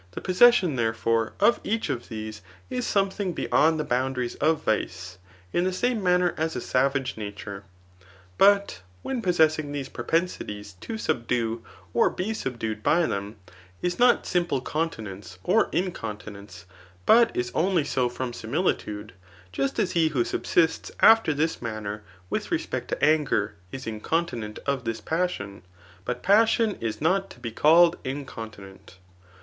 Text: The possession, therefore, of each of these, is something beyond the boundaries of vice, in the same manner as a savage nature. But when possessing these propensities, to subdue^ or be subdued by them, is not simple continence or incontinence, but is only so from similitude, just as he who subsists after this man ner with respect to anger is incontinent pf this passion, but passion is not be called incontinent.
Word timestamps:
The 0.13 0.19
possession, 0.21 0.77
therefore, 0.77 1.33
of 1.39 1.59
each 1.63 1.87
of 1.91 2.09
these, 2.09 2.41
is 2.71 2.87
something 2.87 3.33
beyond 3.33 3.79
the 3.79 3.83
boundaries 3.83 4.33
of 4.33 4.63
vice, 4.63 5.19
in 5.53 5.63
the 5.63 5.71
same 5.71 6.01
manner 6.01 6.33
as 6.37 6.55
a 6.55 6.59
savage 6.59 7.17
nature. 7.17 7.65
But 8.39 8.81
when 9.03 9.21
possessing 9.21 9.71
these 9.71 9.89
propensities, 9.89 10.73
to 10.81 10.93
subdue^ 10.95 11.61
or 11.93 12.09
be 12.09 12.33
subdued 12.33 12.81
by 12.81 13.05
them, 13.05 13.35
is 13.83 13.99
not 13.99 14.25
simple 14.25 14.59
continence 14.59 15.37
or 15.43 15.69
incontinence, 15.71 16.65
but 17.05 17.37
is 17.37 17.51
only 17.53 17.83
so 17.83 18.09
from 18.09 18.33
similitude, 18.33 19.13
just 19.51 19.77
as 19.77 19.91
he 19.91 20.07
who 20.07 20.23
subsists 20.23 20.91
after 21.01 21.31
this 21.31 21.61
man 21.61 21.83
ner 21.83 22.01
with 22.27 22.49
respect 22.49 22.87
to 22.87 23.05
anger 23.05 23.53
is 23.71 23.85
incontinent 23.85 24.57
pf 24.65 24.83
this 24.83 24.99
passion, 24.99 25.61
but 26.05 26.23
passion 26.23 26.75
is 26.81 27.01
not 27.01 27.39
be 27.39 27.51
called 27.51 27.97
incontinent. 28.03 28.95